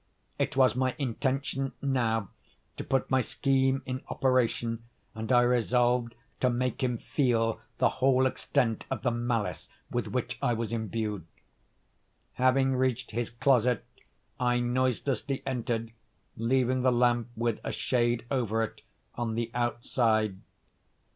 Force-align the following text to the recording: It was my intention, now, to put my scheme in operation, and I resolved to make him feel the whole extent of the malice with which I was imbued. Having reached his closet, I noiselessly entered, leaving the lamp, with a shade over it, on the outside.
It 0.39 0.57
was 0.57 0.75
my 0.75 0.95
intention, 0.97 1.73
now, 1.79 2.29
to 2.75 2.83
put 2.83 3.11
my 3.11 3.21
scheme 3.21 3.83
in 3.85 4.01
operation, 4.09 4.83
and 5.13 5.31
I 5.31 5.43
resolved 5.43 6.15
to 6.39 6.49
make 6.49 6.81
him 6.81 6.97
feel 6.97 7.61
the 7.77 7.87
whole 8.01 8.25
extent 8.25 8.83
of 8.89 9.03
the 9.03 9.11
malice 9.11 9.69
with 9.91 10.07
which 10.07 10.39
I 10.41 10.53
was 10.55 10.73
imbued. 10.73 11.27
Having 12.33 12.77
reached 12.77 13.11
his 13.11 13.29
closet, 13.29 13.85
I 14.39 14.59
noiselessly 14.59 15.43
entered, 15.45 15.91
leaving 16.35 16.81
the 16.81 16.91
lamp, 16.91 17.27
with 17.35 17.59
a 17.63 17.71
shade 17.71 18.25
over 18.31 18.63
it, 18.63 18.81
on 19.13 19.35
the 19.35 19.51
outside. 19.53 20.39